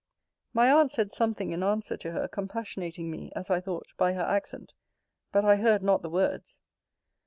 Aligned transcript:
My 0.51 0.71
aunt 0.71 0.91
said 0.91 1.11
something 1.11 1.51
in 1.51 1.61
answer 1.61 1.95
to 1.95 2.11
her, 2.13 2.27
compassionating 2.27 3.11
me, 3.11 3.31
as 3.35 3.51
I 3.51 3.59
thought, 3.61 3.85
by 3.97 4.13
her 4.13 4.23
accent: 4.25 4.73
but 5.31 5.45
I 5.45 5.57
heard 5.57 5.83
not 5.83 6.01
the 6.01 6.09
words. 6.09 6.59